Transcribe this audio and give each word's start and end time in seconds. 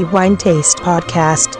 the 0.00 0.06
Wine 0.06 0.36
Taste 0.36 0.80
Podcast. 0.80 1.58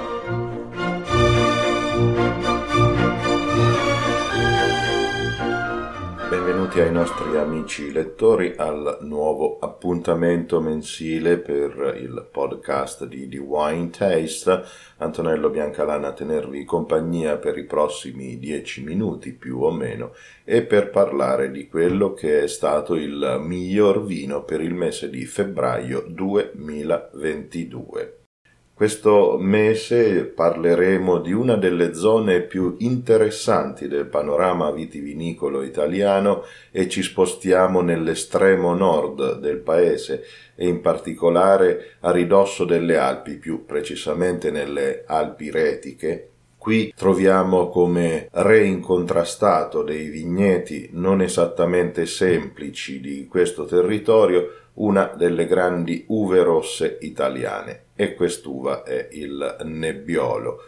Benvenuti 6.31 6.81
ai 6.81 6.91
nostri 6.91 7.37
amici 7.37 7.93
lettori 7.93 8.55
al 8.57 9.01
nuovo 9.03 9.59
appuntamento 9.59 10.63
mensile 10.63 11.37
per 11.37 11.99
il 12.01 12.29
podcast 12.33 13.05
di 13.05 13.29
The 13.29 13.37
Wine 13.37 13.91
Taste. 13.91 14.63
Antonello 14.97 15.51
Biancalana 15.51 16.09
a 16.09 16.13
tenervi 16.13 16.65
compagnia 16.65 17.37
per 17.37 17.59
i 17.59 17.65
prossimi 17.65 18.39
dieci 18.39 18.83
minuti 18.83 19.35
più 19.35 19.61
o 19.61 19.71
meno 19.71 20.15
e 20.45 20.63
per 20.63 20.89
parlare 20.89 21.51
di 21.51 21.69
quello 21.69 22.15
che 22.15 22.45
è 22.45 22.47
stato 22.47 22.95
il 22.95 23.39
miglior 23.43 24.03
vino 24.03 24.45
per 24.45 24.63
il 24.63 24.73
mese 24.73 25.11
di 25.11 25.27
febbraio 25.27 26.07
2022. 26.09 28.15
Questo 28.81 29.37
mese 29.39 30.25
parleremo 30.25 31.19
di 31.19 31.35
una 31.35 31.57
delle 31.57 31.93
zone 31.93 32.41
più 32.41 32.77
interessanti 32.79 33.89
del 33.89 34.07
panorama 34.07 34.71
vitivinicolo 34.71 35.63
italiano 35.63 36.45
e 36.71 36.89
ci 36.89 37.03
spostiamo 37.03 37.83
nell'estremo 37.83 38.75
nord 38.75 39.39
del 39.39 39.59
paese 39.59 40.25
e 40.55 40.67
in 40.67 40.81
particolare 40.81 41.97
a 42.01 42.11
ridosso 42.11 42.65
delle 42.65 42.97
Alpi, 42.97 43.37
più 43.37 43.67
precisamente 43.67 44.51
nelle 44.51 45.05
Alpi 45.07 45.51
Retiche, 45.51 46.29
Qui 46.57 46.93
troviamo 46.95 47.71
come 47.71 48.29
re 48.33 48.67
incontrastato 48.67 49.83
dei 49.83 50.11
vigneti 50.11 50.91
non 50.93 51.23
esattamente 51.23 52.05
semplici 52.05 53.01
di 53.01 53.27
questo 53.27 53.65
territorio 53.65 54.69
una 54.75 55.11
delle 55.17 55.47
grandi 55.47 56.05
uve 56.09 56.43
rosse 56.43 56.99
italiane 57.01 57.85
e 58.01 58.15
quest'uva 58.15 58.83
è 58.83 59.09
il 59.13 59.59
Nebbiolo. 59.65 60.63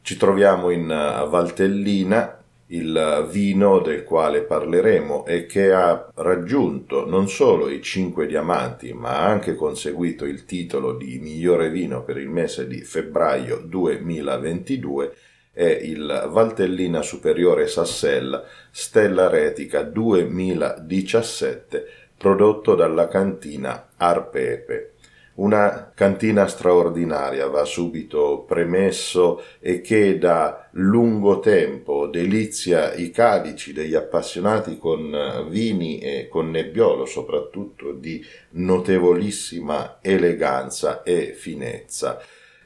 Ci 0.00 0.16
troviamo 0.16 0.70
in 0.70 0.90
eh, 0.90 1.28
Valtellina, 1.28 2.42
il 2.68 3.28
vino 3.30 3.80
del 3.80 4.02
quale 4.02 4.40
parleremo 4.40 5.26
e 5.26 5.44
che 5.44 5.72
ha 5.72 6.10
raggiunto 6.14 7.06
non 7.06 7.28
solo 7.28 7.68
i 7.68 7.82
cinque 7.82 8.26
diamanti, 8.26 8.94
ma 8.94 9.18
ha 9.18 9.26
anche 9.26 9.56
conseguito 9.56 10.24
il 10.24 10.46
titolo 10.46 10.94
di 10.94 11.18
migliore 11.18 11.68
vino 11.68 12.02
per 12.02 12.16
il 12.16 12.30
mese 12.30 12.66
di 12.66 12.80
febbraio 12.80 13.58
2022 13.58 15.14
è 15.52 15.64
il 15.64 16.28
Valtellina 16.30 17.02
Superiore 17.02 17.66
Sassella 17.66 18.42
Stella 18.70 19.28
Retica 19.28 19.82
2017 19.82 21.86
prodotto 22.16 22.74
dalla 22.74 23.06
cantina 23.08 23.88
Arpepe. 23.96 24.94
Una 25.40 25.90
cantina 25.94 26.46
straordinaria, 26.46 27.46
va 27.46 27.64
subito 27.64 28.44
premesso, 28.46 29.42
e 29.58 29.80
che 29.80 30.18
da 30.18 30.68
lungo 30.72 31.40
tempo 31.40 32.08
delizia 32.08 32.92
i 32.92 33.10
calici 33.10 33.72
degli 33.72 33.94
appassionati 33.94 34.76
con 34.76 35.46
vini 35.48 35.98
e 35.98 36.28
con 36.28 36.50
nebbiolo, 36.50 37.06
soprattutto 37.06 37.92
di 37.92 38.22
notevolissima 38.50 40.00
eleganza 40.02 41.02
e 41.02 41.32
finezza. 41.32 42.20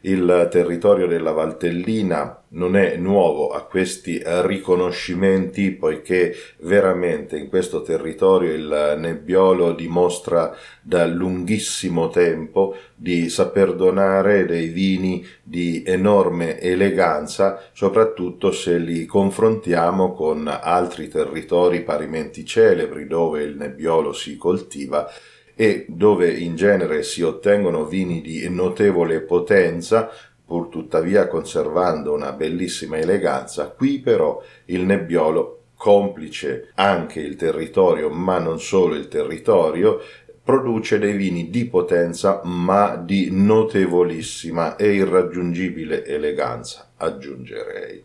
Il 0.07 0.49
territorio 0.51 1.07
della 1.07 1.31
Valtellina 1.31 2.45
non 2.49 2.77
è 2.77 2.97
nuovo 2.97 3.49
a 3.49 3.63
questi 3.65 4.21
riconoscimenti 4.23 5.71
poiché 5.71 6.35
veramente 6.59 7.39
in 7.39 7.49
questo 7.49 7.81
territorio 7.81 8.53
il 8.53 8.97
Nebbiolo 8.99 9.73
dimostra 9.73 10.55
da 10.83 11.07
lunghissimo 11.07 12.11
tempo 12.11 12.77
di 12.95 13.31
saper 13.31 13.75
donare 13.75 14.45
dei 14.45 14.69
vini 14.69 15.27
di 15.43 15.83
enorme 15.87 16.61
eleganza, 16.61 17.63
soprattutto 17.73 18.53
se 18.53 18.77
li 18.77 19.07
confrontiamo 19.07 20.13
con 20.13 20.47
altri 20.47 21.09
territori 21.09 21.81
parimenti 21.81 22.45
celebri 22.45 23.07
dove 23.07 23.43
il 23.43 23.57
Nebbiolo 23.57 24.13
si 24.13 24.37
coltiva 24.37 25.11
e 25.55 25.87
dove 25.89 26.31
in 26.31 26.57
genere 26.57 27.03
si 27.03 27.23
ottengono 27.23 27.85
vini 27.85 28.20
di 28.20 28.48
notevole 28.48 29.20
potenza, 29.20 30.11
pur 30.45 30.69
tuttavia 30.69 31.29
conservando 31.29 32.13
una 32.13 32.33
bellissima 32.33 32.98
eleganza, 32.98 33.69
qui 33.69 34.01
però 34.01 34.43
il 34.67 34.83
nebbiolo, 34.85 35.61
complice 35.77 36.70
anche 36.75 37.20
il 37.20 37.37
territorio, 37.37 38.09
ma 38.09 38.39
non 38.39 38.61
solo 38.61 38.95
il 38.95 39.09
territorio, 39.09 40.01
produce 40.43 40.98
dei 40.98 41.17
vini 41.17 41.48
di 41.48 41.67
potenza 41.67 42.43
ma 42.45 42.97
di 42.97 43.29
notevolissima 43.31 44.77
e 44.77 44.93
irraggiungibile 44.93 46.05
eleganza, 46.05 46.93
aggiungerei. 46.97 48.05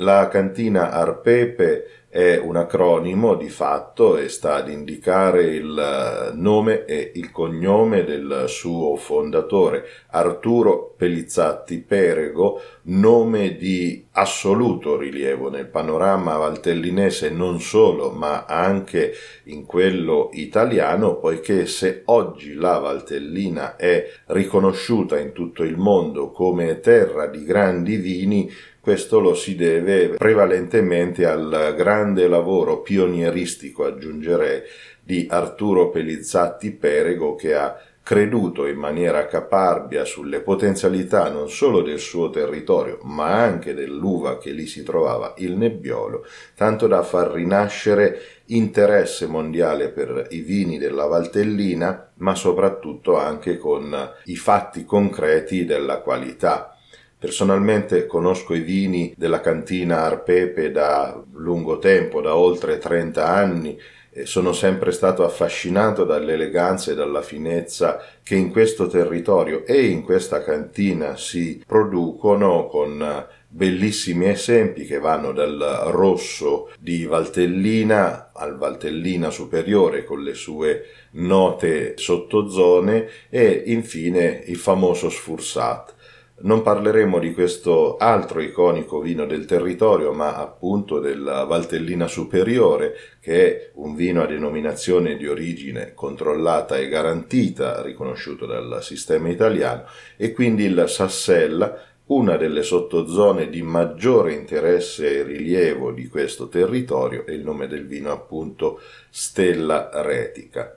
La 0.00 0.28
cantina 0.28 0.90
Arpepe 0.90 2.05
è 2.16 2.38
un 2.38 2.56
acronimo 2.56 3.34
di 3.34 3.50
fatto 3.50 4.16
e 4.16 4.30
sta 4.30 4.54
ad 4.54 4.70
indicare 4.70 5.42
il 5.42 5.78
eh, 5.78 6.34
nome 6.34 6.86
e 6.86 7.12
il 7.14 7.30
cognome 7.30 8.04
del 8.04 8.44
suo 8.46 8.96
fondatore, 8.96 9.84
Arturo 10.12 10.94
Pellizzatti 10.96 11.78
Perego, 11.80 12.58
nome 12.84 13.56
di 13.56 14.06
assoluto 14.12 14.96
rilievo 14.96 15.50
nel 15.50 15.66
panorama 15.66 16.38
valtellinese 16.38 17.28
non 17.28 17.60
solo, 17.60 18.10
ma 18.12 18.46
anche 18.46 19.12
in 19.44 19.66
quello 19.66 20.30
italiano, 20.32 21.16
poiché 21.16 21.66
se 21.66 22.00
oggi 22.06 22.54
la 22.54 22.78
Valtellina 22.78 23.76
è 23.76 24.10
riconosciuta 24.28 25.18
in 25.18 25.32
tutto 25.32 25.64
il 25.64 25.76
mondo 25.76 26.30
come 26.30 26.80
terra 26.80 27.26
di 27.26 27.44
grandi 27.44 27.96
vini, 27.96 28.50
questo 28.86 29.18
lo 29.18 29.34
si 29.34 29.56
deve 29.56 30.10
prevalentemente 30.10 31.26
al 31.26 31.74
grande 31.76 32.28
lavoro 32.28 32.82
pionieristico, 32.82 33.84
aggiungerei, 33.84 34.62
di 35.02 35.26
Arturo 35.28 35.90
Pelizzatti 35.90 36.70
Perego 36.70 37.34
che 37.34 37.56
ha 37.56 37.76
creduto 38.00 38.64
in 38.68 38.76
maniera 38.76 39.26
caparbia 39.26 40.04
sulle 40.04 40.38
potenzialità 40.38 41.28
non 41.30 41.50
solo 41.50 41.82
del 41.82 41.98
suo 41.98 42.30
territorio, 42.30 43.00
ma 43.02 43.42
anche 43.42 43.74
dell'uva 43.74 44.38
che 44.38 44.52
lì 44.52 44.68
si 44.68 44.84
trovava, 44.84 45.34
il 45.38 45.56
nebbiolo, 45.56 46.24
tanto 46.54 46.86
da 46.86 47.02
far 47.02 47.32
rinascere 47.32 48.20
interesse 48.46 49.26
mondiale 49.26 49.88
per 49.88 50.28
i 50.30 50.42
vini 50.42 50.78
della 50.78 51.06
Valtellina, 51.06 52.12
ma 52.18 52.36
soprattutto 52.36 53.18
anche 53.18 53.58
con 53.58 54.12
i 54.26 54.36
fatti 54.36 54.84
concreti 54.84 55.64
della 55.64 55.98
qualità. 55.98 56.75
Personalmente 57.18 58.06
conosco 58.06 58.54
i 58.54 58.60
vini 58.60 59.14
della 59.16 59.40
cantina 59.40 60.02
Arpepe 60.02 60.70
da 60.70 61.22
lungo 61.32 61.78
tempo, 61.78 62.20
da 62.20 62.36
oltre 62.36 62.76
30 62.76 63.26
anni, 63.26 63.78
e 64.10 64.24
sono 64.24 64.52
sempre 64.52 64.92
stato 64.92 65.24
affascinato 65.24 66.04
dall'eleganza 66.04 66.90
e 66.90 66.94
dalla 66.94 67.20
finezza 67.20 68.02
che 68.22 68.34
in 68.34 68.50
questo 68.50 68.86
territorio 68.86 69.66
e 69.66 69.86
in 69.86 70.02
questa 70.02 70.42
cantina 70.42 71.16
si 71.16 71.62
producono 71.66 72.66
con 72.66 73.26
bellissimi 73.48 74.28
esempi 74.28 74.84
che 74.84 74.98
vanno 74.98 75.32
dal 75.32 75.58
rosso 75.88 76.70
di 76.78 77.04
Valtellina 77.04 78.30
al 78.32 78.56
Valtellina 78.56 79.30
superiore 79.30 80.04
con 80.04 80.22
le 80.22 80.34
sue 80.34 80.84
note 81.12 81.94
sottozone 81.96 83.08
e 83.28 83.64
infine 83.66 84.42
il 84.46 84.56
famoso 84.56 85.08
Sfursat 85.10 85.95
non 86.38 86.60
parleremo 86.60 87.18
di 87.18 87.32
questo 87.32 87.96
altro 87.96 88.40
iconico 88.40 89.00
vino 89.00 89.24
del 89.24 89.46
territorio, 89.46 90.12
ma 90.12 90.36
appunto 90.36 90.98
della 91.00 91.44
Valtellina 91.44 92.06
Superiore, 92.06 92.94
che 93.20 93.46
è 93.46 93.70
un 93.74 93.94
vino 93.94 94.22
a 94.22 94.26
denominazione 94.26 95.16
di 95.16 95.26
origine 95.26 95.94
controllata 95.94 96.76
e 96.76 96.88
garantita, 96.88 97.80
riconosciuto 97.80 98.44
dal 98.44 98.80
sistema 98.82 99.30
italiano, 99.30 99.84
e 100.16 100.32
quindi 100.32 100.64
il 100.64 100.84
Sassella, 100.88 101.82
una 102.06 102.36
delle 102.36 102.62
sottozone 102.62 103.48
di 103.48 103.62
maggiore 103.62 104.34
interesse 104.34 105.18
e 105.18 105.22
rilievo 105.22 105.90
di 105.90 106.06
questo 106.06 106.48
territorio, 106.48 107.24
e 107.26 107.32
il 107.32 107.42
nome 107.42 107.66
del 107.66 107.86
vino 107.86 108.12
appunto 108.12 108.80
Stella 109.08 109.88
Retica. 109.92 110.76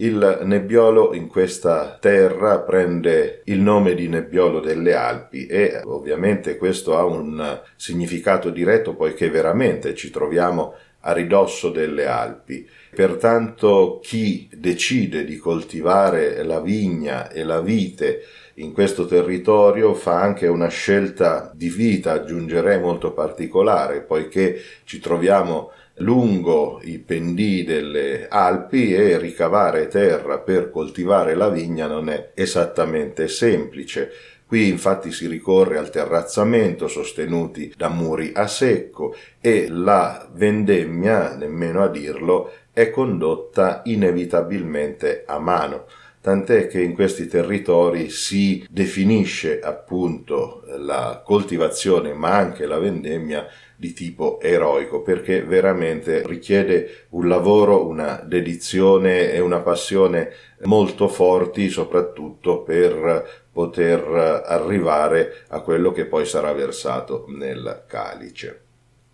Il 0.00 0.40
nebbiolo 0.44 1.12
in 1.12 1.26
questa 1.26 1.98
terra 2.00 2.60
prende 2.60 3.42
il 3.44 3.60
nome 3.60 3.94
di 3.94 4.08
nebbiolo 4.08 4.58
delle 4.58 4.94
Alpi 4.94 5.44
e 5.44 5.82
ovviamente 5.84 6.56
questo 6.56 6.96
ha 6.96 7.04
un 7.04 7.60
significato 7.76 8.48
diretto 8.48 8.94
poiché 8.94 9.28
veramente 9.28 9.94
ci 9.94 10.08
troviamo 10.08 10.72
a 11.00 11.12
ridosso 11.12 11.68
delle 11.68 12.06
Alpi. 12.06 12.66
Pertanto 12.94 14.00
chi 14.02 14.48
decide 14.50 15.22
di 15.26 15.36
coltivare 15.36 16.42
la 16.44 16.60
vigna 16.60 17.30
e 17.30 17.44
la 17.44 17.60
vite 17.60 18.22
in 18.54 18.72
questo 18.72 19.04
territorio 19.04 19.92
fa 19.92 20.18
anche 20.18 20.46
una 20.46 20.68
scelta 20.68 21.52
di 21.54 21.68
vita, 21.68 22.12
aggiungerei 22.12 22.80
molto 22.80 23.12
particolare, 23.12 24.00
poiché 24.00 24.62
ci 24.84 24.98
troviamo 24.98 25.72
lungo 26.00 26.80
i 26.82 26.98
pendii 26.98 27.64
delle 27.64 28.26
Alpi 28.28 28.94
e 28.94 29.18
ricavare 29.18 29.88
terra 29.88 30.38
per 30.38 30.70
coltivare 30.70 31.34
la 31.34 31.48
vigna 31.48 31.86
non 31.86 32.08
è 32.08 32.32
esattamente 32.34 33.28
semplice. 33.28 34.10
Qui 34.46 34.68
infatti 34.68 35.12
si 35.12 35.28
ricorre 35.28 35.78
al 35.78 35.90
terrazzamento 35.90 36.88
sostenuti 36.88 37.72
da 37.76 37.88
muri 37.88 38.32
a 38.34 38.48
secco 38.48 39.14
e 39.40 39.68
la 39.68 40.28
vendemmia, 40.32 41.36
nemmeno 41.36 41.82
a 41.82 41.88
dirlo, 41.88 42.52
è 42.72 42.90
condotta 42.90 43.82
inevitabilmente 43.84 45.22
a 45.26 45.38
mano 45.38 45.86
tant'è 46.20 46.66
che 46.66 46.82
in 46.82 46.92
questi 46.94 47.26
territori 47.26 48.10
si 48.10 48.66
definisce 48.68 49.58
appunto 49.60 50.62
la 50.76 51.22
coltivazione 51.24 52.12
ma 52.12 52.36
anche 52.36 52.66
la 52.66 52.78
vendemmia 52.78 53.46
di 53.80 53.94
tipo 53.94 54.38
eroico 54.42 55.00
perché 55.00 55.42
veramente 55.42 56.22
richiede 56.26 57.06
un 57.10 57.28
lavoro, 57.28 57.86
una 57.86 58.22
dedizione 58.22 59.32
e 59.32 59.40
una 59.40 59.60
passione 59.60 60.34
molto 60.64 61.08
forti 61.08 61.70
soprattutto 61.70 62.60
per 62.60 63.46
poter 63.50 64.44
arrivare 64.44 65.44
a 65.48 65.60
quello 65.60 65.92
che 65.92 66.04
poi 66.04 66.26
sarà 66.26 66.52
versato 66.52 67.24
nel 67.28 67.84
calice. 67.86 68.60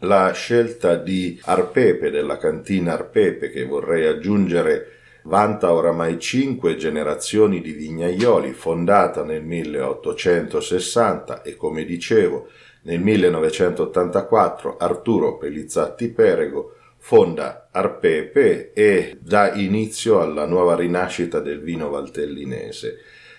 La 0.01 0.33
scelta 0.33 0.97
di 0.97 1.41
Arpepe, 1.45 2.11
della 2.11 2.37
cantina 2.37 2.95
Arpepe, 2.95 3.51
che 3.51 3.65
vorrei 3.65 4.07
aggiungere 4.07 4.95
vanta 5.23 5.73
oramai 5.73 6.19
cinque 6.19 6.75
generazioni 6.75 7.61
di 7.61 7.71
vignaioli, 7.71 8.53
fondata 8.53 9.23
nel 9.23 9.45
1860 9.45 11.43
e 11.43 11.55
come 11.55 11.85
dicevo 11.85 12.49
nel 12.87 13.01
1984 13.01 14.77
Arturo 14.79 15.37
Pellizzatti 15.37 16.09
Perego 16.09 16.75
fonda 16.99 17.69
Arpepe 17.73 18.73
e 18.73 19.17
dà 19.21 19.53
inizio 19.55 20.21
alla 20.21 20.47
nuova 20.47 20.77
rinascita 20.77 21.41
del 21.41 21.61
vino 21.61 21.91
valtellinese. 21.91 22.99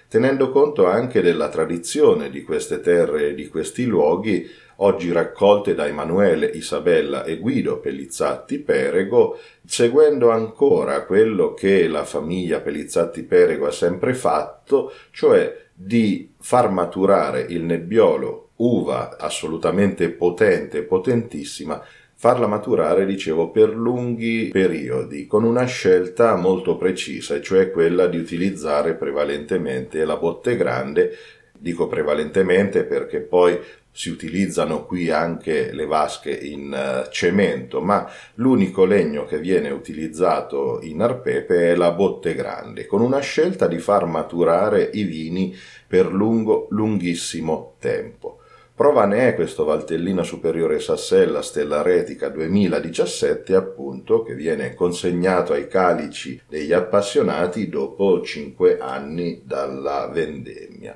Tenendo 0.10 0.52
conto 0.52 0.86
anche 0.86 1.22
della 1.22 1.50
tradizione 1.50 2.30
di 2.30 2.44
queste 2.44 2.82
terre 2.82 3.30
e 3.30 3.34
di 3.36 3.48
questi 3.48 3.86
luoghi, 3.86 4.50
oggi 4.78 5.12
raccolte 5.12 5.76
da 5.76 5.88
Emanuele, 5.88 6.48
Isabella 6.48 7.24
e 7.24 7.38
Guido 7.38 7.80
Pellizzatti 7.80 8.60
Perego, 8.60 9.38
seguendo 9.66 10.30
ancora 10.30 11.04
quello 11.04 11.54
che 11.54 11.88
la 11.88 12.04
famiglia 12.04 12.60
Pellizzatti 12.60 13.24
Perego 13.24 13.68
ha 13.68 13.72
sempre 13.72 14.14
fatto, 14.14 14.92
cioè 15.12 15.66
di 15.74 16.34
far 16.40 16.70
maturare 16.70 17.46
il 17.50 17.64
nebbiolo, 17.64 18.47
uva 18.58 19.18
assolutamente 19.18 20.10
potente, 20.10 20.84
potentissima, 20.84 21.84
farla 22.14 22.48
maturare, 22.48 23.06
dicevo, 23.06 23.52
per 23.52 23.70
lunghi 23.70 24.50
periodi, 24.52 25.28
con 25.28 25.44
una 25.44 25.66
scelta 25.66 26.36
molto 26.36 26.76
precisa, 26.76 27.40
cioè 27.42 27.72
quella 27.72 28.08
di 28.08 28.18
utilizzare 28.18 28.96
prevalentemente 28.96 30.04
la 30.04 30.18
botte 30.18 30.56
grande, 30.56 31.16
dico 31.60 31.88
prevalentemente 31.88 32.84
perché 32.84 33.20
poi 33.20 33.60
si 33.98 34.10
utilizzano 34.10 34.86
qui 34.86 35.10
anche 35.10 35.72
le 35.72 35.88
vasche 35.88 36.32
in 36.32 36.72
uh, 36.72 37.10
cemento, 37.12 37.82
ma 37.82 38.08
l'unico 38.36 38.86
legno 38.86 39.26
che 39.26 39.40
viene 39.40 39.72
utilizzato 39.72 40.80
in 40.84 41.02
Arpepe 41.02 41.72
è 41.72 41.76
la 41.76 41.92
botte 41.92 42.36
grande, 42.36 42.86
con 42.86 43.02
una 43.02 43.20
scelta 43.22 43.66
di 43.66 43.80
far 43.80 44.06
maturare 44.06 44.88
i 44.94 45.02
vini 45.02 45.56
per 45.88 46.12
lungo, 46.12 46.68
lunghissimo 46.70 47.74
tempo. 47.80 48.37
Prova 48.78 49.08
ne 49.08 49.30
è 49.30 49.34
questo 49.34 49.64
Valtellina 49.64 50.22
Superiore 50.22 50.80
Sassella 50.80 51.42
Stella 51.42 51.82
Retica 51.82 52.30
2017, 52.30 53.56
appunto, 53.56 54.22
che 54.22 54.36
viene 54.36 54.76
consegnato 54.76 55.54
ai 55.54 55.68
calici 55.68 56.40
degli 56.48 56.72
appassionati 56.72 57.70
dopo 57.70 58.22
cinque 58.22 58.78
anni 58.78 59.42
dalla 59.44 60.08
vendemmia. 60.14 60.96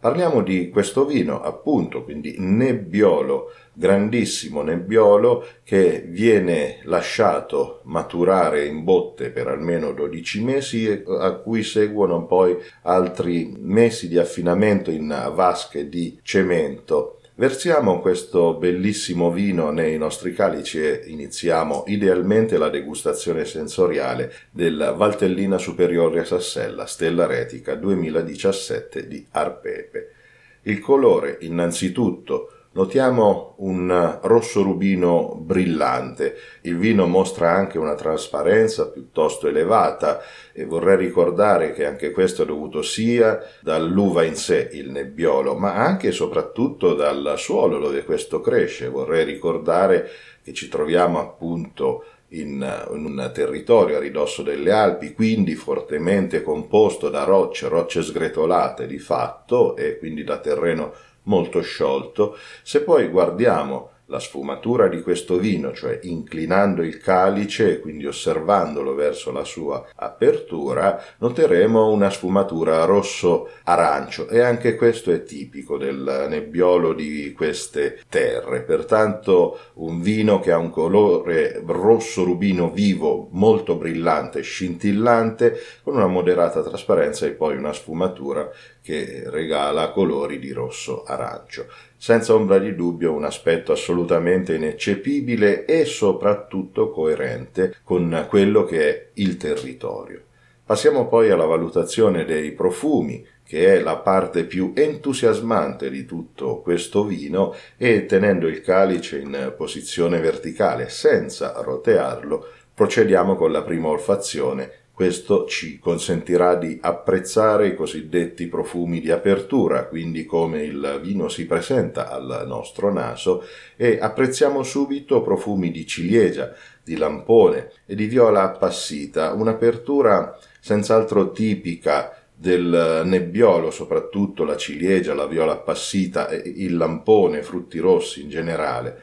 Parliamo 0.00 0.42
di 0.42 0.70
questo 0.70 1.04
vino, 1.04 1.42
appunto, 1.42 2.02
quindi 2.02 2.36
nebbiolo, 2.38 3.52
grandissimo 3.74 4.62
nebbiolo 4.62 5.44
che 5.64 6.06
viene 6.08 6.78
lasciato 6.84 7.80
maturare 7.84 8.64
in 8.64 8.84
botte 8.84 9.28
per 9.28 9.48
almeno 9.48 9.92
12 9.92 10.44
mesi 10.44 11.04
a 11.06 11.32
cui 11.32 11.62
seguono 11.62 12.24
poi 12.24 12.56
altri 12.84 13.54
mesi 13.58 14.08
di 14.08 14.16
affinamento 14.16 14.90
in 14.90 15.30
vasche 15.34 15.90
di 15.90 16.18
cemento 16.22 17.17
Versiamo 17.38 18.00
questo 18.00 18.54
bellissimo 18.54 19.30
vino 19.30 19.70
nei 19.70 19.96
nostri 19.96 20.32
calici 20.32 20.82
e 20.82 21.04
iniziamo 21.06 21.84
idealmente 21.86 22.58
la 22.58 22.68
degustazione 22.68 23.44
sensoriale 23.44 24.32
del 24.50 24.94
Valtellina 24.96 25.56
Superiore 25.56 26.24
Sassella 26.24 26.84
Stella 26.86 27.26
Retica 27.26 27.76
2017 27.76 29.06
di 29.06 29.24
Arpepe. 29.30 30.14
Il 30.62 30.80
colore, 30.80 31.38
innanzitutto, 31.42 32.57
Notiamo 32.78 33.56
un 33.56 34.20
rosso 34.22 34.62
rubino 34.62 35.34
brillante. 35.34 36.36
Il 36.60 36.78
vino 36.78 37.08
mostra 37.08 37.50
anche 37.50 37.76
una 37.76 37.96
trasparenza 37.96 38.88
piuttosto 38.88 39.48
elevata 39.48 40.20
e 40.52 40.64
vorrei 40.64 40.96
ricordare 40.96 41.72
che 41.72 41.84
anche 41.84 42.12
questo 42.12 42.44
è 42.44 42.46
dovuto 42.46 42.82
sia 42.82 43.42
dall'uva 43.62 44.22
in 44.22 44.36
sé, 44.36 44.68
il 44.74 44.92
nebbiolo, 44.92 45.56
ma 45.56 45.74
anche 45.74 46.06
e 46.08 46.12
soprattutto 46.12 46.94
dal 46.94 47.34
suolo 47.36 47.80
dove 47.80 48.04
questo 48.04 48.40
cresce. 48.40 48.88
Vorrei 48.88 49.24
ricordare 49.24 50.08
che 50.44 50.52
ci 50.52 50.68
troviamo 50.68 51.18
appunto 51.18 52.04
in, 52.28 52.64
in, 52.92 53.04
un 53.04 53.30
territorio 53.34 53.96
a 53.96 54.00
ridosso 54.00 54.42
delle 54.42 54.70
Alpi, 54.70 55.14
quindi 55.14 55.56
fortemente 55.56 56.42
composto 56.42 57.08
da 57.08 57.24
rocce, 57.24 57.66
rocce 57.66 58.02
sgretolate 58.02 58.86
di 58.86 58.98
fatto 59.00 59.74
e 59.74 59.98
quindi 59.98 60.22
da 60.22 60.38
terreno 60.38 60.92
molto 61.28 61.60
sciolto, 61.60 62.36
se 62.62 62.82
poi 62.82 63.08
guardiamo 63.08 63.90
la 64.10 64.20
sfumatura 64.20 64.88
di 64.88 65.02
questo 65.02 65.36
vino, 65.36 65.72
cioè 65.72 65.98
inclinando 66.02 66.82
il 66.82 66.98
calice 66.98 67.72
e 67.72 67.80
quindi 67.80 68.06
osservandolo 68.06 68.94
verso 68.94 69.30
la 69.32 69.44
sua 69.44 69.86
apertura, 69.94 71.02
noteremo 71.18 71.90
una 71.90 72.08
sfumatura 72.08 72.84
rosso-arancio 72.84 74.28
e 74.28 74.40
anche 74.40 74.76
questo 74.76 75.12
è 75.12 75.22
tipico 75.24 75.76
del 75.76 76.26
nebbiolo 76.28 76.94
di 76.94 77.32
queste 77.32 78.00
terre. 78.08 78.62
Pertanto 78.62 79.58
un 79.74 80.00
vino 80.00 80.40
che 80.40 80.52
ha 80.52 80.58
un 80.58 80.70
colore 80.70 81.62
rosso 81.66 82.24
rubino 82.24 82.70
vivo, 82.70 83.28
molto 83.32 83.76
brillante, 83.76 84.40
scintillante, 84.40 85.58
con 85.82 85.96
una 85.96 86.06
moderata 86.06 86.62
trasparenza 86.62 87.26
e 87.26 87.32
poi 87.32 87.56
una 87.56 87.74
sfumatura 87.74 88.50
che 88.80 89.24
regala 89.26 89.90
colori 89.90 90.38
di 90.38 90.50
rosso-arancio 90.50 91.66
senza 91.98 92.32
ombra 92.32 92.58
di 92.58 92.76
dubbio 92.76 93.12
un 93.12 93.24
aspetto 93.24 93.72
assolutamente 93.72 94.54
ineccepibile 94.54 95.64
e 95.64 95.84
soprattutto 95.84 96.90
coerente 96.90 97.74
con 97.82 98.26
quello 98.28 98.64
che 98.64 98.88
è 98.88 99.08
il 99.14 99.36
territorio. 99.36 100.22
Passiamo 100.64 101.08
poi 101.08 101.30
alla 101.30 101.46
valutazione 101.46 102.24
dei 102.24 102.52
profumi, 102.52 103.26
che 103.42 103.74
è 103.74 103.80
la 103.80 103.96
parte 103.96 104.44
più 104.44 104.72
entusiasmante 104.76 105.90
di 105.90 106.04
tutto 106.04 106.60
questo 106.60 107.04
vino, 107.04 107.54
e 107.76 108.06
tenendo 108.06 108.46
il 108.46 108.60
calice 108.60 109.18
in 109.18 109.54
posizione 109.56 110.20
verticale 110.20 110.88
senza 110.90 111.54
rotearlo, 111.62 112.46
procediamo 112.74 113.34
con 113.34 113.50
la 113.50 113.62
prima 113.62 113.88
olfazione 113.88 114.77
questo 114.98 115.46
ci 115.46 115.78
consentirà 115.78 116.56
di 116.56 116.76
apprezzare 116.80 117.68
i 117.68 117.76
cosiddetti 117.76 118.48
profumi 118.48 118.98
di 118.98 119.12
apertura, 119.12 119.84
quindi 119.84 120.26
come 120.26 120.64
il 120.64 120.98
vino 121.00 121.28
si 121.28 121.46
presenta 121.46 122.10
al 122.10 122.42
nostro 122.48 122.92
naso, 122.92 123.44
e 123.76 123.98
apprezziamo 124.00 124.64
subito 124.64 125.22
profumi 125.22 125.70
di 125.70 125.86
ciliegia, 125.86 126.52
di 126.82 126.96
lampone 126.96 127.70
e 127.86 127.94
di 127.94 128.06
viola 128.06 128.42
appassita, 128.42 129.34
un'apertura 129.34 130.36
senz'altro 130.58 131.30
tipica 131.30 132.20
del 132.34 133.02
nebbiolo, 133.04 133.70
soprattutto 133.70 134.42
la 134.42 134.56
ciliegia, 134.56 135.14
la 135.14 135.26
viola 135.26 135.52
appassita 135.52 136.28
e 136.28 136.42
il 136.44 136.76
lampone, 136.76 137.44
frutti 137.44 137.78
rossi 137.78 138.22
in 138.22 138.30
generale. 138.30 139.00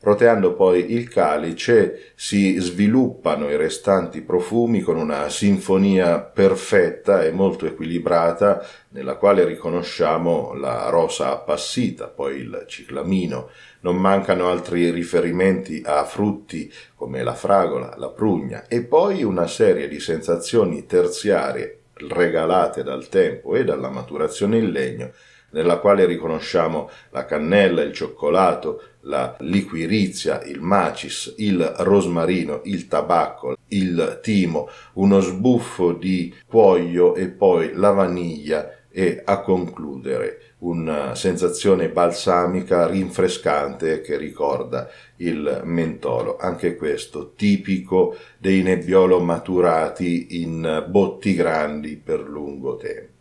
Roteando 0.00 0.54
poi 0.54 0.92
il 0.92 1.08
calice 1.08 2.12
si 2.14 2.56
sviluppano 2.58 3.50
i 3.50 3.56
restanti 3.56 4.20
profumi 4.20 4.80
con 4.80 4.96
una 4.96 5.28
sinfonia 5.28 6.20
perfetta 6.20 7.24
e 7.24 7.32
molto 7.32 7.66
equilibrata 7.66 8.64
nella 8.90 9.16
quale 9.16 9.44
riconosciamo 9.44 10.54
la 10.54 10.88
rosa 10.88 11.32
appassita, 11.32 12.06
poi 12.06 12.36
il 12.36 12.64
ciclamino. 12.68 13.50
Non 13.80 13.96
mancano 13.96 14.48
altri 14.48 14.90
riferimenti 14.90 15.82
a 15.84 16.04
frutti 16.04 16.72
come 16.94 17.24
la 17.24 17.34
fragola, 17.34 17.94
la 17.96 18.10
prugna 18.10 18.68
e 18.68 18.82
poi 18.82 19.24
una 19.24 19.48
serie 19.48 19.88
di 19.88 19.98
sensazioni 19.98 20.86
terziarie 20.86 21.80
regalate 21.94 22.84
dal 22.84 23.08
tempo 23.08 23.56
e 23.56 23.64
dalla 23.64 23.90
maturazione 23.90 24.58
in 24.58 24.70
legno 24.70 25.10
nella 25.50 25.78
quale 25.78 26.04
riconosciamo 26.04 26.90
la 27.10 27.24
cannella, 27.24 27.82
il 27.82 27.92
cioccolato, 27.92 28.82
la 29.02 29.36
liquirizia, 29.40 30.42
il 30.44 30.60
macis, 30.60 31.34
il 31.38 31.62
rosmarino, 31.78 32.60
il 32.64 32.86
tabacco, 32.88 33.56
il 33.68 34.20
timo, 34.22 34.68
uno 34.94 35.20
sbuffo 35.20 35.92
di 35.92 36.34
cuoio 36.46 37.14
e 37.14 37.28
poi 37.28 37.72
la 37.74 37.90
vaniglia 37.90 38.72
e 38.90 39.22
a 39.24 39.40
concludere 39.40 40.54
una 40.58 41.14
sensazione 41.14 41.88
balsamica 41.88 42.86
rinfrescante 42.88 44.00
che 44.00 44.16
ricorda 44.16 44.88
il 45.16 45.60
mentolo, 45.64 46.36
anche 46.36 46.74
questo 46.74 47.32
tipico 47.36 48.16
dei 48.38 48.62
nebbiolo 48.62 49.20
maturati 49.20 50.42
in 50.42 50.84
botti 50.88 51.34
grandi 51.34 51.96
per 51.96 52.20
lungo 52.20 52.76
tempo 52.76 53.17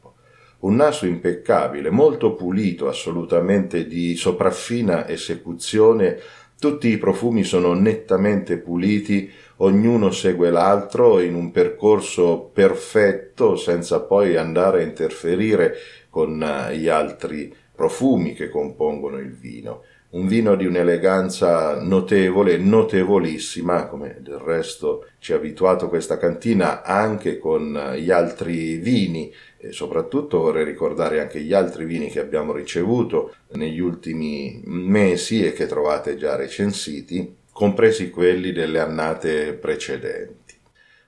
un 0.60 0.76
naso 0.76 1.06
impeccabile, 1.06 1.90
molto 1.90 2.34
pulito, 2.34 2.88
assolutamente 2.88 3.86
di 3.86 4.16
sopraffina 4.16 5.08
esecuzione, 5.08 6.20
tutti 6.60 6.88
i 6.88 6.98
profumi 6.98 7.44
sono 7.44 7.74
nettamente 7.74 8.58
puliti, 8.58 9.32
ognuno 9.58 10.10
segue 10.10 10.50
l'altro 10.50 11.20
in 11.20 11.36
un 11.36 11.52
percorso 11.52 12.50
perfetto 12.52 13.56
senza 13.56 14.02
poi 14.02 14.36
andare 14.38 14.82
a 14.82 14.86
interferire 14.86 15.76
con 16.10 16.42
eh, 16.42 16.76
gli 16.78 16.88
altri 16.88 17.54
profumi 17.78 18.34
che 18.34 18.50
compongono 18.50 19.20
il 19.20 19.32
vino 19.32 19.84
un 20.10 20.26
vino 20.26 20.56
di 20.56 20.66
un'eleganza 20.66 21.82
notevole, 21.82 22.58
notevolissima, 22.58 23.88
come 23.88 24.18
del 24.22 24.38
resto 24.38 25.08
ci 25.20 25.34
ha 25.34 25.36
abituato 25.36 25.90
questa 25.90 26.18
cantina 26.18 26.82
anche 26.82 27.38
con 27.38 27.94
gli 27.98 28.10
altri 28.10 28.78
vini 28.78 29.34
e 29.58 29.74
soprattutto 29.74 30.40
vorrei 30.40 30.64
ricordare 30.64 31.20
anche 31.20 31.42
gli 31.42 31.54
altri 31.54 31.84
vini 31.84 32.10
che 32.10 32.22
abbiamo 32.22 32.54
ricevuto 32.54 33.36
negli 33.54 33.80
ultimi 33.80 34.62
mesi 34.66 35.44
e 35.44 35.52
che 35.52 35.66
trovate 35.66 36.16
già 36.16 36.38
recensiti, 36.38 37.36
compresi 37.52 38.10
quelli 38.10 38.54
delle 38.54 38.80
annate 38.80 39.54
precedenti. 39.54 40.37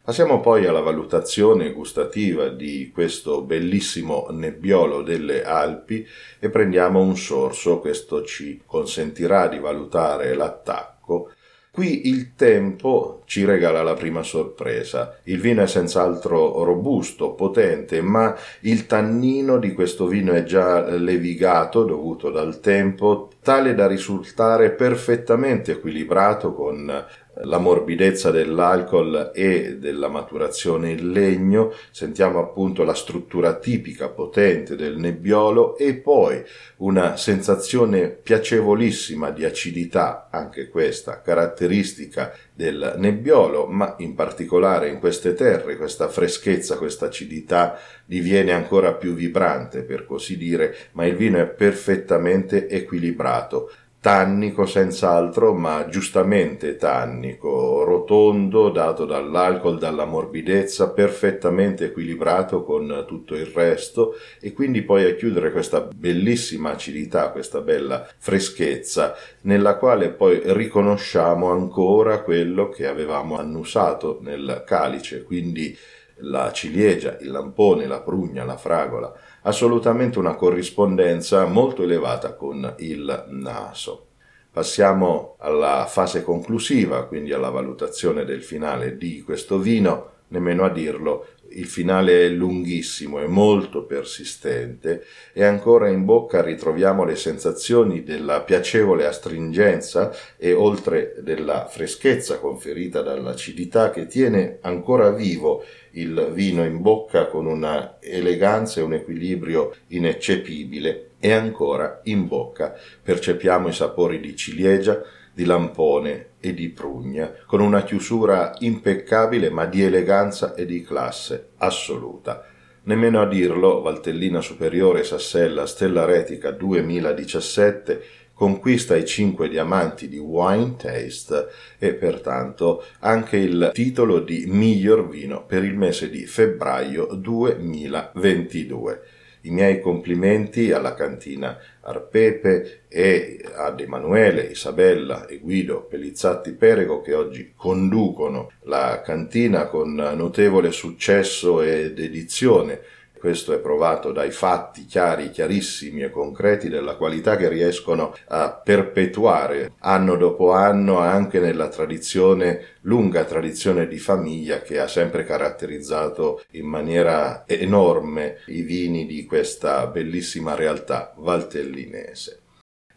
Passiamo 0.10 0.40
poi 0.40 0.66
alla 0.66 0.80
valutazione 0.80 1.72
gustativa 1.72 2.48
di 2.50 2.90
questo 2.92 3.44
bellissimo 3.44 4.26
nebbiolo 4.32 5.04
delle 5.04 5.44
Alpi 5.44 6.04
e 6.40 6.50
prendiamo 6.50 7.00
un 7.00 7.16
sorso, 7.16 7.78
questo 7.78 8.24
ci 8.24 8.60
consentirà 8.66 9.48
di 9.48 9.60
valutare 9.60 10.34
l'attacco. 10.34 11.30
Qui 11.72 12.08
il 12.08 12.34
tempo 12.34 13.22
ci 13.26 13.46
regala 13.46 13.84
la 13.84 13.94
prima 13.94 14.24
sorpresa. 14.24 15.20
Il 15.26 15.40
vino 15.40 15.62
è 15.62 15.68
senz'altro 15.68 16.64
robusto, 16.64 17.34
potente, 17.34 18.02
ma 18.02 18.36
il 18.62 18.88
tannino 18.88 19.60
di 19.60 19.74
questo 19.74 20.08
vino 20.08 20.34
è 20.34 20.44
già 20.44 20.90
levigato 20.90 21.84
dovuto 21.84 22.32
dal 22.32 22.60
tempo, 22.60 23.30
tale 23.44 23.76
da 23.76 23.86
risultare 23.86 24.72
perfettamente 24.72 25.74
equilibrato 25.74 26.54
con 26.54 27.06
la 27.44 27.58
morbidezza 27.58 28.32
dell'alcol 28.32 29.32
e 29.34 29.78
della 29.78 30.10
maturazione 30.10 30.92
in 30.92 31.12
legno, 31.12 31.74
sentiamo 31.92 32.40
appunto 32.40 32.84
la 32.84 32.94
struttura 32.94 33.56
tipica 33.56 34.10
potente 34.10 34.76
del 34.76 34.98
nebbiolo 34.98 35.78
e 35.78 35.96
poi 35.96 36.44
una 36.78 37.16
sensazione 37.18 38.10
piacevolissima 38.10 39.32
di 39.32 39.46
acidità, 39.46 40.28
anche 40.32 40.70
questa 40.70 41.22
caratteristica 41.22 42.34
del 42.54 42.96
nebbiolo, 42.98 43.68
ma 43.68 43.96
in 44.00 44.16
particolare 44.16 44.90
in 44.90 45.00
queste 45.00 45.34
terre 45.34 45.78
questa 45.78 46.10
freschezza, 46.10 46.78
questa 46.78 47.06
acidità 47.06 47.80
diviene 48.06 48.52
ancora 48.52 48.94
più 48.94 49.14
vibrante, 49.14 49.84
per 49.84 50.06
così 50.06 50.38
dire, 50.38 50.76
ma 50.94 51.06
il 51.06 51.16
vino 51.16 51.40
è 51.40 51.46
perfettamente 51.46 52.68
equilibrato 52.68 53.72
tannico 54.02 54.66
senz'altro, 54.66 55.54
ma 55.54 55.88
giustamente 55.90 56.78
tannico, 56.78 57.84
rotondo, 57.84 58.70
dato 58.70 59.06
dall'alcol, 59.06 59.78
dalla 59.78 60.06
morbidezza, 60.06 60.92
perfettamente 60.92 61.86
equilibrato 61.86 62.64
con 62.64 63.04
tutto 63.06 63.36
il 63.36 63.48
resto. 63.48 64.16
E 64.40 64.54
quindi 64.54 64.84
poi 64.84 65.06
a 65.06 65.16
chiudere 65.16 65.52
questa 65.52 65.82
bellissima 65.82 66.72
acidità, 66.72 67.30
questa 67.32 67.60
bella 67.60 68.08
freschezza, 68.18 69.16
nella 69.42 69.76
quale 69.76 70.10
poi 70.10 70.42
riconosciamo 70.46 71.52
ancora 71.52 72.22
quello 72.22 72.70
che 72.70 72.88
avevamo 72.88 73.38
annusato 73.38 74.20
nel 74.22 74.64
calice, 74.66 75.24
quindi 75.24 75.78
la 76.22 76.52
ciliegia, 76.52 77.18
il 77.22 77.32
lampone, 77.32 77.88
la 77.88 78.02
prugna, 78.02 78.44
la 78.44 78.58
fragola, 78.58 79.14
assolutamente 79.44 80.20
una 80.20 80.36
corrispondenza 80.36 81.46
molto 81.46 81.84
elevata 81.84 82.34
con 82.34 82.76
il 82.80 83.26
naso. 83.30 84.08
Passiamo 84.52 85.36
alla 85.40 85.86
fase 85.88 86.24
conclusiva, 86.24 87.06
quindi 87.06 87.32
alla 87.32 87.50
valutazione 87.50 88.26
del 88.26 88.44
finale 88.44 88.98
di 88.98 89.22
questo 89.22 89.60
vino, 89.60 90.12
nemmeno 90.30 90.66
a 90.66 90.70
dirlo, 90.70 91.26
il 91.52 91.66
finale 91.66 92.26
è 92.26 92.30
lunghissimo 92.30 93.20
e 93.20 93.28
molto 93.28 93.84
persistente 93.84 95.04
e 95.34 95.44
ancora 95.44 95.90
in 95.90 96.06
bocca 96.06 96.42
ritroviamo 96.42 97.04
le 97.04 97.16
sensazioni 97.16 98.04
della 98.04 98.42
piacevole 98.42 99.06
astringenza 99.06 100.12
e 100.38 100.54
oltre 100.54 101.16
della 101.22 101.68
freschezza 101.68 102.40
conferita 102.40 103.02
dall'acidità 103.02 103.90
che 103.90 104.08
tiene 104.08 104.60
ancora 104.62 105.10
vivo 105.12 105.64
il 105.92 106.32
vino 106.34 106.64
in 106.64 106.82
bocca 106.82 107.28
con 107.28 107.46
una 107.46 107.98
eleganza 108.00 108.80
e 108.80 108.84
un 108.84 108.94
equilibrio 108.94 109.76
ineccepibile 109.88 111.12
e 111.20 111.32
ancora 111.32 112.02
in 112.04 112.28
bocca 112.28 112.74
percepiamo 113.02 113.68
i 113.68 113.74
sapori 113.74 114.20
di 114.20 114.36
ciliegia, 114.36 115.02
di 115.34 115.46
lampone 115.46 116.32
e 116.40 116.54
di 116.54 116.70
prugna, 116.70 117.32
con 117.46 117.62
una 117.62 117.84
chiusura 117.84 118.54
impeccabile 118.60 119.50
ma 119.50 119.66
di 119.66 119.84
eleganza 119.84 120.54
e 120.56 120.66
di 120.66 120.82
classe 120.82 121.50
assoluta. 121.58 122.46
Nemmeno 122.84 123.22
a 123.22 123.28
dirlo, 123.28 123.82
Valtellina 123.82 124.42
Superiore 124.42 125.04
Sassella 125.04 125.66
Stella 125.66 126.06
Retica 126.06 126.52
2017 126.52 128.02
conquista 128.40 128.96
i 128.96 129.06
cinque 129.06 129.50
diamanti 129.50 130.08
di 130.08 130.18
Wine 130.18 130.78
Taste 130.78 131.50
e 131.78 131.94
pertanto 131.94 132.86
anche 133.00 133.36
il 133.36 133.72
titolo 133.74 134.22
di 134.22 134.46
miglior 134.48 135.10
vino 135.10 135.44
per 135.46 135.66
il 135.66 135.76
mese 135.76 136.10
di 136.10 136.26
febbraio 136.26 137.08
2022. 137.16 139.02
I 139.42 139.50
miei 139.50 139.82
complimenti 139.82 140.72
alla 140.72 140.94
cantina 140.94 141.58
Arpepe 141.82 142.84
e 142.88 143.44
ad 143.56 143.82
Emanuele, 143.82 144.44
Isabella 144.44 145.26
e 145.28 145.40
Guido 145.40 145.82
Pellizzatti 145.84 146.54
Perego 146.54 147.02
che 147.02 147.14
oggi 147.14 147.52
conducono 147.58 148.52
la 148.64 149.02
cantina 149.04 149.68
con 149.68 149.96
notevole 149.96 150.72
successo 150.72 151.62
ed 151.62 152.00
edizione 152.00 152.80
questo 153.20 153.54
è 153.54 153.60
provato 153.60 154.12
dai 154.12 154.32
fatti 154.32 154.86
chiari, 154.86 155.30
chiarissimi 155.30 156.02
e 156.02 156.10
concreti 156.10 156.70
della 156.70 156.96
qualità 156.96 157.36
che 157.36 157.50
riescono 157.50 158.16
a 158.28 158.52
perpetuare 158.52 159.74
anno 159.80 160.16
dopo 160.16 160.52
anno 160.52 160.98
anche 161.00 161.40
nella 161.40 161.68
tradizione, 161.68 162.78
lunga 162.82 163.26
tradizione 163.26 163.88
di 163.88 164.00
famiglia 164.00 164.62
che 164.62 164.80
ha 164.80 164.88
sempre 164.88 165.26
caratterizzato 165.26 166.42
in 166.52 166.66
maniera 166.66 167.44
enorme 167.46 168.38
i 168.48 168.62
vini 168.62 169.06
di 169.06 169.26
questa 169.26 169.86
bellissima 169.88 170.56
realtà 170.56 171.14
valtellinese. 171.18 172.40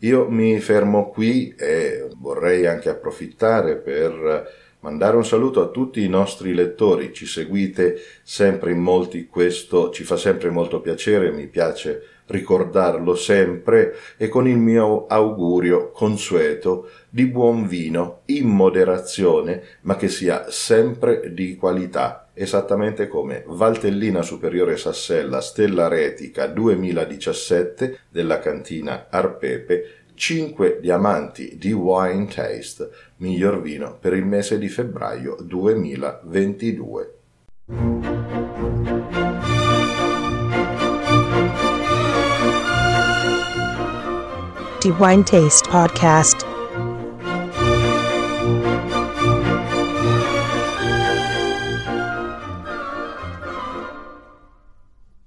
Io 0.03 0.29
mi 0.29 0.59
fermo 0.59 1.11
qui 1.11 1.55
e 1.57 2.09
vorrei 2.17 2.67
anche 2.67 2.89
approfittare 2.89 3.77
per 3.77 4.51
mandare 4.83 5.17
un 5.17 5.25
saluto 5.25 5.63
a 5.63 5.69
tutti 5.69 6.05
i 6.05 6.09
nostri 6.09 6.55
lettori, 6.55 7.13
ci 7.13 7.27
seguite 7.27 7.97
sempre 8.23 8.73
in 8.73 8.79
molti, 8.79 9.27
questo 9.27 9.91
ci 9.91 10.05
fa 10.05 10.17
sempre 10.17 10.51
molto 10.51 10.81
piacere, 10.81 11.31
mi 11.31 11.47
piace 11.47 12.03
ricordarlo 12.27 13.15
sempre 13.15 13.95
e 14.17 14.29
con 14.29 14.49
il 14.49 14.57
mio 14.57 15.07
augurio 15.07 15.91
consueto 15.91 16.89
di 17.09 17.27
buon 17.27 17.67
vino 17.67 18.23
in 18.27 18.49
moderazione, 18.49 19.63
ma 19.83 19.97
che 19.97 20.09
sia 20.09 20.51
sempre 20.51 21.33
di 21.33 21.57
qualità, 21.57 22.31
esattamente 22.35 23.07
come 23.07 23.45
Valtellina 23.47 24.23
Superiore 24.23 24.77
Sassella 24.77 25.41
Stella 25.41 25.89
Retica 25.89 26.47
2017 26.47 27.99
della 28.09 28.39
cantina 28.39 29.07
Arpepe 29.11 30.02
5 30.25 30.79
diamanti 30.81 31.59
di 31.59 31.73
Wine 31.73 32.27
Taste, 32.27 32.91
miglior 33.17 33.61
vino 33.61 33.99
per 33.99 34.13
il 34.13 34.25
mese 34.25 34.57
di 34.57 34.69
febbraio 34.69 35.37
2022. 35.41 37.15
Die 44.79 44.93
Wine 44.97 45.25
Taste 45.25 45.69
Podcast 45.69 46.52